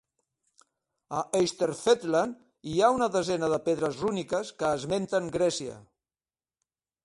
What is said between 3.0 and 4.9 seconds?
desena de pedres rúniques que